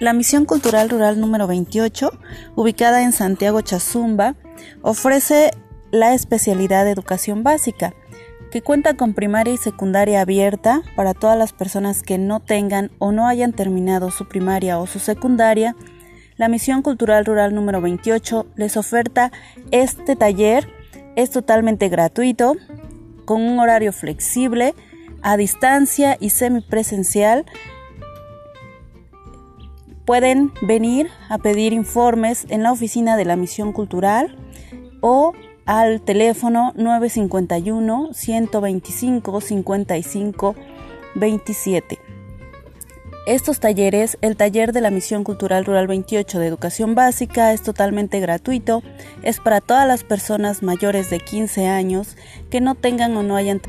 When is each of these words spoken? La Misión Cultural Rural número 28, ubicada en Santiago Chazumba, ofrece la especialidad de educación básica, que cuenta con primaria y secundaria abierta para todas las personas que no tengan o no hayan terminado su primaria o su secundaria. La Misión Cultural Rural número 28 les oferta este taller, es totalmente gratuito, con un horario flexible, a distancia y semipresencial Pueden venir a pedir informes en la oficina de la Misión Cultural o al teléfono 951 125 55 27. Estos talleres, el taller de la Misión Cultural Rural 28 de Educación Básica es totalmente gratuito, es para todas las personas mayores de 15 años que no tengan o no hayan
La 0.00 0.12
Misión 0.12 0.44
Cultural 0.44 0.88
Rural 0.88 1.20
número 1.20 1.48
28, 1.48 2.12
ubicada 2.54 3.02
en 3.02 3.10
Santiago 3.10 3.62
Chazumba, 3.62 4.36
ofrece 4.80 5.50
la 5.90 6.14
especialidad 6.14 6.84
de 6.84 6.92
educación 6.92 7.42
básica, 7.42 7.94
que 8.52 8.62
cuenta 8.62 8.94
con 8.94 9.12
primaria 9.12 9.54
y 9.54 9.56
secundaria 9.56 10.20
abierta 10.20 10.82
para 10.94 11.14
todas 11.14 11.36
las 11.36 11.52
personas 11.52 12.04
que 12.04 12.16
no 12.16 12.38
tengan 12.38 12.92
o 13.00 13.10
no 13.10 13.26
hayan 13.26 13.52
terminado 13.52 14.12
su 14.12 14.28
primaria 14.28 14.78
o 14.78 14.86
su 14.86 15.00
secundaria. 15.00 15.74
La 16.36 16.46
Misión 16.46 16.82
Cultural 16.82 17.24
Rural 17.24 17.52
número 17.52 17.80
28 17.80 18.46
les 18.54 18.76
oferta 18.76 19.32
este 19.72 20.14
taller, 20.14 20.72
es 21.16 21.30
totalmente 21.30 21.88
gratuito, 21.88 22.54
con 23.24 23.42
un 23.42 23.58
horario 23.58 23.92
flexible, 23.92 24.76
a 25.22 25.36
distancia 25.36 26.16
y 26.20 26.30
semipresencial 26.30 27.46
Pueden 30.08 30.54
venir 30.62 31.10
a 31.28 31.36
pedir 31.36 31.74
informes 31.74 32.46
en 32.48 32.62
la 32.62 32.72
oficina 32.72 33.18
de 33.18 33.26
la 33.26 33.36
Misión 33.36 33.74
Cultural 33.74 34.38
o 35.02 35.34
al 35.66 36.00
teléfono 36.00 36.72
951 36.76 38.14
125 38.14 39.40
55 39.42 40.54
27. 41.14 41.98
Estos 43.26 43.60
talleres, 43.60 44.16
el 44.22 44.38
taller 44.38 44.72
de 44.72 44.80
la 44.80 44.90
Misión 44.90 45.24
Cultural 45.24 45.66
Rural 45.66 45.86
28 45.86 46.38
de 46.38 46.46
Educación 46.46 46.94
Básica 46.94 47.52
es 47.52 47.60
totalmente 47.60 48.18
gratuito, 48.18 48.82
es 49.22 49.40
para 49.40 49.60
todas 49.60 49.86
las 49.86 50.04
personas 50.04 50.62
mayores 50.62 51.10
de 51.10 51.20
15 51.20 51.66
años 51.66 52.16
que 52.48 52.62
no 52.62 52.76
tengan 52.76 53.14
o 53.18 53.22
no 53.22 53.36
hayan 53.36 53.60